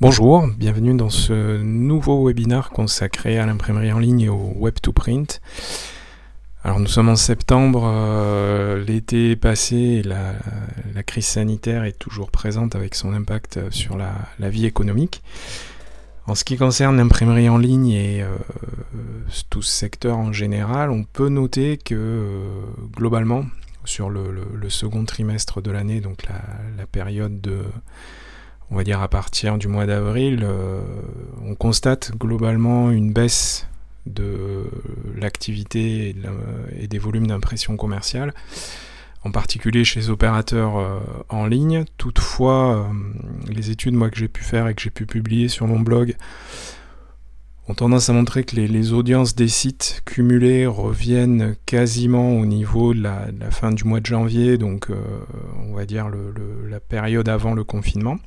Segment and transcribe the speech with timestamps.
[0.00, 4.92] Bonjour, bienvenue dans ce nouveau webinaire consacré à l'imprimerie en ligne et au web to
[4.92, 5.40] print.
[6.62, 10.34] Alors nous sommes en septembre, euh, l'été est passé, la,
[11.02, 14.14] crise sanitaire est toujours présente avec son impact sur la,
[14.48, 15.20] vie économique.
[16.28, 18.36] En ce qui concerne l'imprimerie en ligne et euh,
[19.50, 22.40] tout ce secteur en général, on peut noter que euh,
[22.94, 23.46] globalement,
[23.84, 27.64] sur le, second trimestre de l'année, donc la, période de
[28.70, 30.80] on va dire à partir du mois d'avril, euh,
[31.44, 33.66] on constate globalement une baisse
[34.06, 34.64] de
[35.16, 36.14] l'activité
[36.78, 38.32] et, des volumes d'impression commerciale,
[39.24, 41.84] en particulier chez les opérateurs euh, en ligne.
[41.96, 45.66] Toutefois, euh, les études moi, que j'ai pu faire et que j'ai pu publier sur
[45.66, 46.16] mon blog
[47.68, 53.02] ont tendance à montrer que les, audiences des sites cumulés reviennent quasiment au niveau de
[53.02, 54.96] la, fin du mois de janvier, donc euh,
[55.68, 56.08] on va dire
[56.68, 58.18] la période avant le confinement.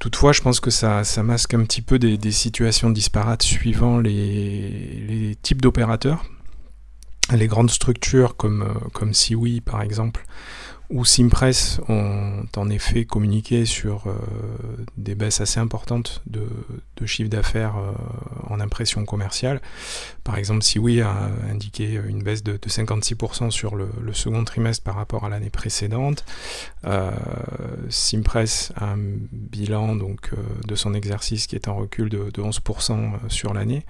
[0.00, 5.62] Toutefois, je pense que ça, masque un petit peu des, situations disparates suivant les, types
[5.62, 6.24] d'opérateurs.
[7.32, 10.24] Les grandes structures comme, euh, comme Siwi par exemple,
[10.92, 14.12] ou Simpress ont en effet communiqué sur euh,
[14.98, 16.46] des baisses assez importantes de,
[17.06, 17.92] chiffre d'affaires euh,
[18.48, 19.60] en impression commerciale.
[20.22, 25.24] Par exemple, Siwi a indiqué une baisse de, 56% sur le, second trimestre par rapport
[25.24, 26.24] à l'année précédente.
[26.84, 27.10] Euh,
[27.88, 28.98] Simpress a un
[29.32, 30.30] bilan donc,
[30.66, 33.84] de son exercice qui est en recul de, de 11% sur l'année.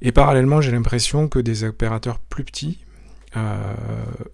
[0.00, 2.78] Et parallèlement, j'ai l'impression que des opérateurs plus petits,
[3.36, 3.74] euh,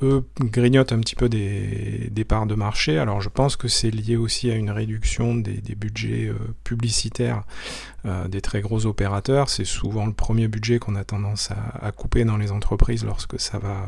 [0.03, 2.99] eux grignotent un petit peu des, parts de marché.
[2.99, 7.43] Alors je pense que c'est lié aussi à une réduction des, budgets euh, publicitaires
[8.07, 9.49] euh, des très gros opérateurs.
[9.51, 13.59] C'est souvent le premier budget qu'on a tendance à, couper dans les entreprises lorsque ça
[13.59, 13.87] va,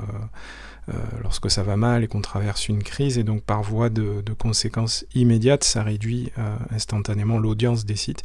[1.23, 3.17] lorsque ça va mal et qu'on traverse une crise.
[3.17, 6.33] Et donc par voie de, conséquences immédiates, ça réduit
[6.71, 8.23] instantanément l'audience des sites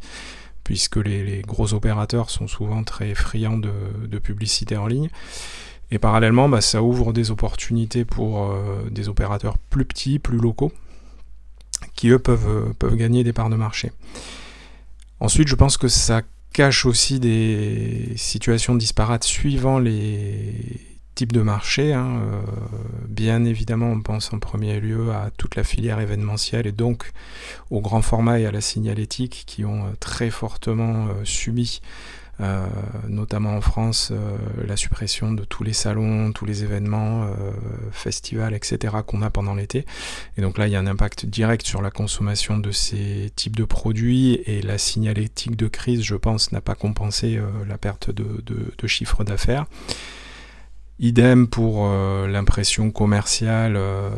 [0.64, 5.08] puisque les, gros opérateurs sont souvent très friands de, publicité en ligne.
[5.90, 10.72] Et parallèlement, bah, ça ouvre des opportunités pour euh, des opérateurs plus petits, plus locaux,
[11.94, 13.92] qui eux euh, peuvent gagner des parts de marché.
[15.20, 20.91] Ensuite, je pense que ça cache aussi des situations disparates suivant les
[21.22, 21.92] types de marché.
[21.92, 22.20] Hein.
[22.20, 22.40] Euh,
[23.06, 27.12] bien évidemment, on pense en premier lieu à toute la filière événementielle et donc
[27.70, 31.80] au grand format et à la signalétique qui ont très fortement subi
[32.42, 32.66] euh,
[33.08, 37.52] notamment en France, euh, la suppression de tous les salons, tous les événements, euh,
[37.92, 38.96] festivals, etc.
[39.06, 39.84] qu'on a pendant l'été.
[40.36, 43.56] Et donc là, il y a un impact direct sur la consommation de ces types
[43.56, 47.38] de produits et la signalétique de crise, je pense, n'a pas compensé
[47.68, 49.66] la perte de, de chiffre d'affaires.
[50.98, 54.10] Idem pour euh, l'impression commerciale euh,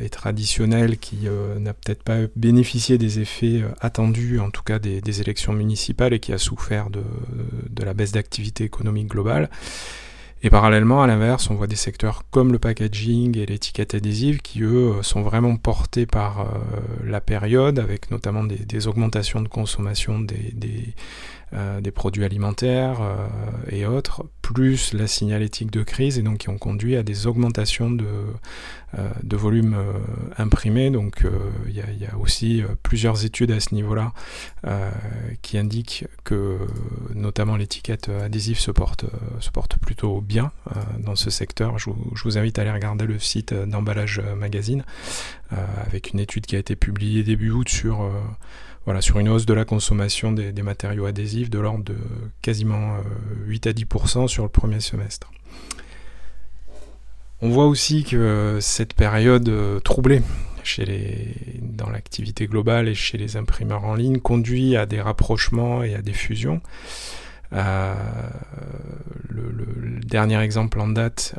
[0.00, 5.20] et traditionnelle qui euh, n'a peut-être pas bénéficié des effets attendus, en tout cas des,
[5.20, 7.02] élections municipales, et qui a souffert de,
[7.68, 9.50] de la baisse d'activité économique globale.
[10.42, 14.62] Et parallèlement, à l'inverse, on voit des secteurs comme le packaging et l'étiquette adhésive qui,
[14.62, 16.46] eux, sont vraiment portés par
[17.04, 20.94] la période, avec notamment des, augmentations de consommation des,
[21.52, 23.26] euh, des produits alimentaires euh,
[23.70, 27.90] et autres, plus la signalétique de crise, et donc qui ont conduit à des augmentations
[27.90, 28.06] de,
[28.96, 29.76] euh, de volume
[30.38, 30.90] imprimés.
[30.90, 31.24] Donc
[31.66, 34.12] il y, a aussi plusieurs études à ce niveau-là
[35.42, 36.58] qui indiquent que
[37.14, 39.04] notamment l'étiquette adhésive se porte,
[39.40, 40.52] se porte plutôt bien
[40.98, 41.78] dans ce secteur.
[41.78, 41.90] Je
[42.24, 44.84] vous, invite à aller regarder le site d'emballage magazine
[45.50, 48.10] avec une étude qui a été publiée début août sur
[48.84, 51.96] voilà, sur une hausse de la consommation des, matériaux adhésifs de l'ordre de
[52.42, 52.96] quasiment
[53.46, 55.30] 8 euh, à 10% sur le premier semestre.
[57.42, 60.22] On voit aussi que cette période euh, troublée
[60.62, 65.82] chez les, dans l'activité globale et chez les imprimeurs en ligne conduit à des rapprochements
[65.82, 66.60] et à des fusions.
[67.52, 67.94] Euh,
[69.28, 71.36] le, dernier exemple en date,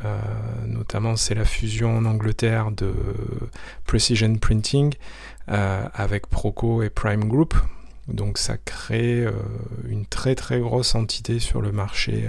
[0.66, 2.94] notamment, c'est la fusion en Angleterre de
[3.85, 4.94] Precision Printing
[5.50, 7.56] euh, avec Proco et Prime Group.
[8.07, 9.31] Donc ça crée euh,
[9.89, 12.27] une très très grosse entité sur le marché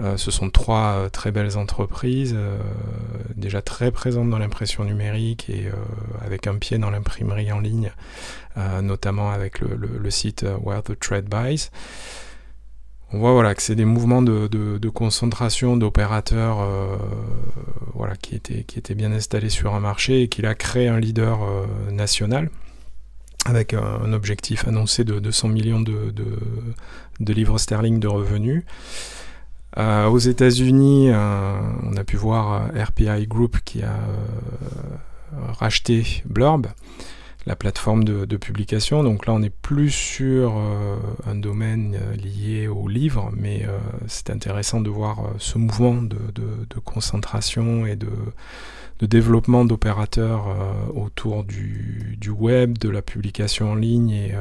[0.00, 2.36] euh, ce sont trois très belles entreprises,
[3.36, 5.68] déjà très présentes dans l'impression numérique et
[6.20, 7.92] avec un pied dans l'imprimerie en ligne,
[8.82, 11.70] notamment avec le, site Where the Trade Buys.
[13.14, 16.96] On voit voilà, que c'est des mouvements de, concentration d'opérateurs euh,
[17.94, 21.44] voilà, qui, étaient, qui bien installés sur un marché et qui a créé un leader
[21.44, 22.50] euh, national
[23.46, 26.12] avec un, objectif annoncé de 200 millions de,
[27.20, 28.64] livres sterling de revenus.
[29.76, 33.96] Euh, aux États-Unis, on a pu voir RPI Group qui a
[35.58, 36.66] racheté Blurb
[37.46, 39.02] la plateforme de, publication.
[39.02, 40.96] Donc là, on n'est plus sur euh,
[41.26, 46.16] un domaine euh, lié au livre, mais euh, c'est intéressant de voir ce mouvement de,
[46.84, 48.08] concentration et de,
[49.02, 50.46] développement d'opérateurs
[50.94, 54.32] autour du, web, de la publication en ligne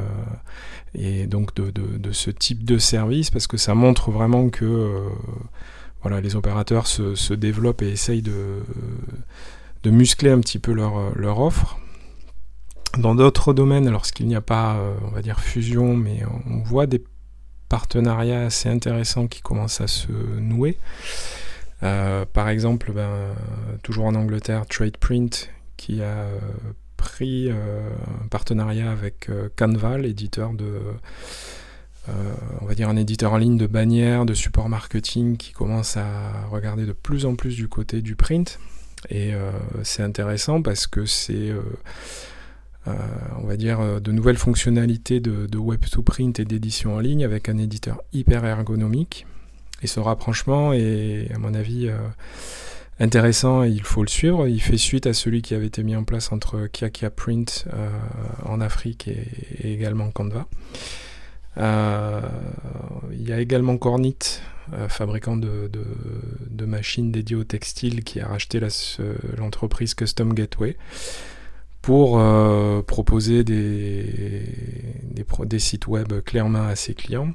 [0.95, 5.03] et, donc de, ce type de service, parce que ça montre vraiment que
[6.01, 8.61] voilà, les opérateurs se, développent et essayent de,
[9.85, 11.77] muscler un petit peu leur offre.
[12.97, 16.85] Dans d'autres domaines, lorsqu'il n'y a pas, euh, on va dire, fusion, mais on voit
[16.85, 17.03] des
[17.67, 20.77] partenariats assez intéressants qui commencent à se nouer.
[21.81, 23.33] Euh, par exemple, ben,
[23.81, 26.39] toujours en Angleterre, TradePrint qui a euh,
[26.97, 30.79] pris un partenariat avec Canva, l'éditeur de,
[32.61, 36.45] on va dire un éditeur en ligne de bannières, de support marketing qui commence à
[36.49, 38.59] regarder de plus en plus du côté du print.
[39.09, 39.33] Et
[39.83, 41.61] c'est intéressant parce que c'est euh,
[42.85, 47.24] on va dire, euh, de nouvelles fonctionnalités de, web to print et d'édition en ligne
[47.24, 49.25] avec un éditeur hyper ergonomique.
[49.81, 51.97] Et ce rapprochement est, à mon avis, euh,
[53.00, 54.47] intéressant et il faut le suivre.
[54.47, 57.65] Il fait suite à celui qui avait été mis en place entre Kiakia Print
[58.45, 60.47] en Afrique et, également Canva.
[61.57, 64.39] il y a également Cornit,
[64.88, 65.69] fabricant de,
[66.65, 68.62] machines dédiées au textile, qui a racheté
[69.38, 70.77] l'entreprise Custom Gateway
[71.83, 74.47] pour euh, proposer des,
[75.59, 77.33] sites web clés en main à ses clients.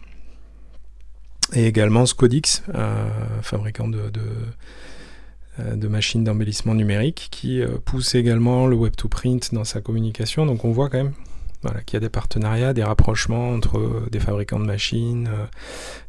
[1.53, 3.09] Et également Scodix, euh,
[3.43, 4.11] fabricant de,
[5.61, 10.47] euh, de, machines d'embellissement numérique, qui pousse également le web to print dans sa communication.
[10.47, 11.12] Donc on voit quand même
[11.85, 15.29] qu'il y a des partenariats, des rapprochements entre des fabricants de machines,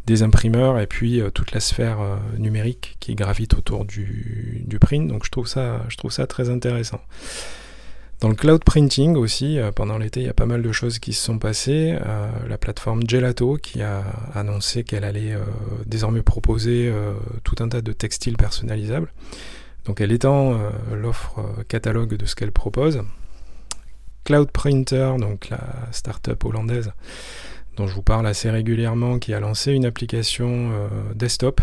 [0.06, 1.98] des imprimeurs et puis toute la sphère
[2.38, 5.08] numérique qui gravite autour du, print.
[5.08, 7.02] Donc je trouve ça très intéressant.
[8.20, 11.00] Dans le cloud printing aussi, euh, pendant l'été, il y a pas mal de choses
[11.00, 11.98] qui se sont passées.
[12.06, 15.40] Euh, la plateforme Gelato qui a annoncé qu'elle allait euh,
[15.86, 16.94] désormais proposer
[17.44, 19.14] tout un tas de textiles personnalisables.
[19.86, 20.60] Donc elle étend
[20.94, 23.02] l'offre catalogue de ce qu'elle propose.
[24.26, 25.62] Cloud Printer, donc la
[25.92, 26.92] start-up hollandaise
[27.78, 30.72] dont je vous parle assez régulièrement, qui a lancé une application
[31.16, 31.62] desktop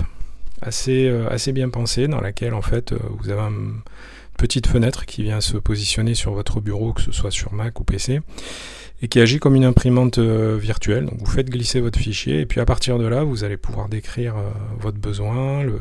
[0.63, 3.53] assez, assez bien pensée, dans laquelle en fait vous avez un
[4.37, 7.85] petite fenêtre qui vient se positionner sur votre bureau, que ce soit sur Mac ou
[7.85, 8.21] PC,
[9.03, 11.07] et qui agit comme une imprimante euh, virtuelle.
[11.07, 13.89] Donc vous faites glisser votre fichier, et puis à partir de là, vous allez pouvoir
[13.89, 15.79] décrire euh, votre besoin, le,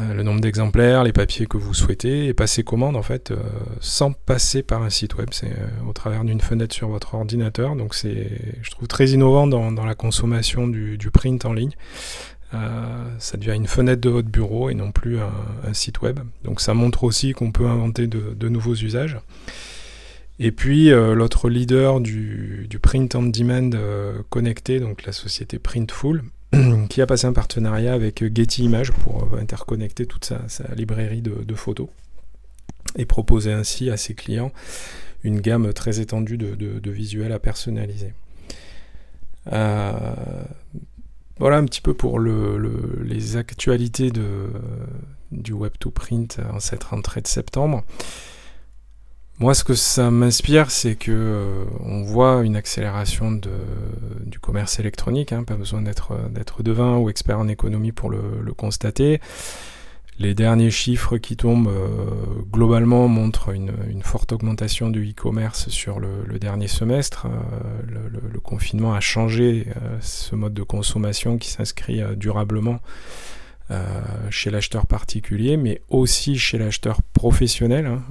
[0.00, 3.32] euh, le, nombre d'exemplaires, les papiers que vous souhaitez, et passer commande en fait
[3.80, 5.28] sans passer par un site web.
[5.32, 5.52] C'est
[5.88, 7.74] au travers d'une fenêtre sur votre ordinateur.
[7.74, 8.30] Donc c'est,
[8.62, 11.72] je trouve, très innovant dans, la consommation du print en ligne.
[12.54, 16.20] Euh, ça devient une fenêtre de votre bureau et non plus un, site web.
[16.44, 19.18] Donc ça montre aussi qu'on peut inventer de, nouveaux usages.
[20.38, 26.22] Et puis euh, l'autre leader du, print on demand euh, connecté, donc la société Printful,
[26.88, 31.88] qui a passé un partenariat avec Getty Images pour interconnecter toute sa, librairie de, photos
[32.96, 34.52] et proposer ainsi à ses clients
[35.24, 38.14] une gamme très étendue de, visuels à personnaliser.
[41.38, 44.10] Voilà un petit peu pour les actualités
[45.30, 47.84] du Web to Print en cette rentrée de septembre.
[49.40, 55.32] Moi, ce que ça m'inspire, c'est que euh, on voit une accélération du commerce électronique.
[55.32, 59.20] Hein, pas besoin d'être devin ou expert en économie pour le constater.
[60.20, 63.70] Les derniers chiffres qui tombent euh, globalement montrent une,
[64.02, 67.26] forte augmentation du e-commerce sur le, dernier semestre.
[67.26, 72.80] Euh, le, confinement a changé euh, ce mode de consommation qui s'inscrit durablement
[74.30, 77.84] chez l'acheteur particulier, mais aussi chez l'acheteur professionnel.
[77.84, 78.02] Hein.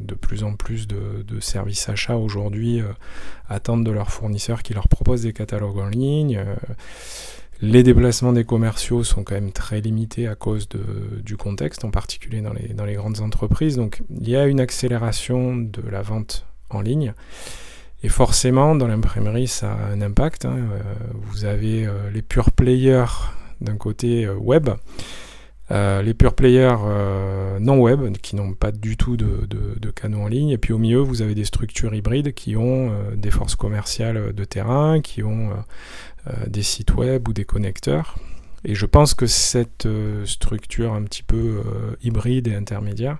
[0.00, 2.82] de plus en plus de, de services achats aujourd'hui
[3.48, 6.40] attendent de leurs fournisseurs qui leur proposent des catalogues en ligne.
[7.62, 12.42] Les déplacements des commerciaux sont quand même très limités à cause du contexte, en particulier
[12.42, 13.76] dans les, grandes entreprises.
[13.76, 17.14] Donc il y a une accélération de la vente en ligne.
[18.02, 20.44] Et forcément, dans l'imprimerie, ça a un impact.
[20.44, 20.56] Hein.
[20.56, 20.82] Euh,
[21.22, 23.06] vous avez euh, les pure players
[23.60, 24.68] d'un côté euh, web,
[25.70, 26.76] les pure players
[27.60, 30.50] non web, qui n'ont pas du tout de, canaux en ligne.
[30.50, 34.44] Et puis au milieu, vous avez des structures hybrides qui ont des forces commerciales de
[34.44, 35.50] terrain, qui ont
[36.28, 38.16] euh, des sites web ou des connecteurs.
[38.64, 43.18] Et je pense que cette euh, structure un petit peu euh, hybride et intermédiaire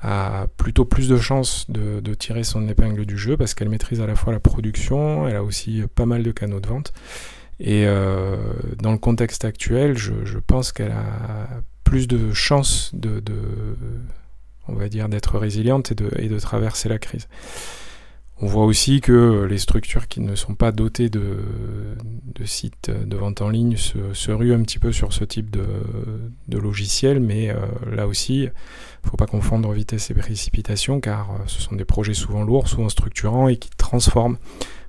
[0.00, 4.06] a plutôt plus de chances de, tirer son épingle du jeu parce qu'elle maîtrise à
[4.06, 6.92] la fois la production, elle a aussi pas mal de canaux de vente.
[7.60, 7.86] Et
[8.78, 11.62] dans le contexte actuel, je, pense qu'elle a
[11.92, 13.22] plus de chances de,
[14.66, 17.28] on va dire, d'être résiliente et de, traverser la crise.
[18.40, 21.36] On voit aussi que les structures qui ne sont pas dotées de,
[22.46, 25.66] sites de vente en ligne se, ruent un petit peu sur ce type de,
[26.48, 27.56] de logiciel, mais euh,
[27.94, 28.52] là aussi, il
[29.04, 32.68] ne faut pas confondre vitesse et précipitation, car euh, ce sont des projets souvent lourds,
[32.68, 34.38] souvent structurants et qui transforment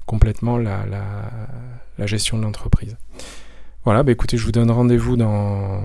[0.06, 0.86] complètement la,
[2.06, 2.96] gestion de l'entreprise.
[3.84, 5.82] Voilà, bah écoutez, je vous donne rendez-vous dans,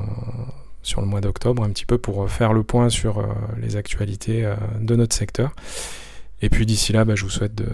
[0.88, 3.26] sur le mois d'octobre un petit peu pour faire le point sur euh,
[3.60, 5.54] les actualités de notre secteur.
[6.40, 7.68] Et puis d'ici là, bah, je vous souhaite de,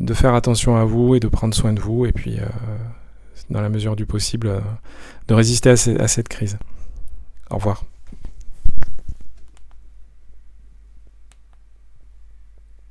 [0.00, 2.46] de, faire attention à vous et de prendre soin de vous, et puis euh,
[3.50, 4.60] dans la mesure du possible, euh,
[5.28, 6.58] de résister à cette crise.
[7.50, 7.84] Au revoir.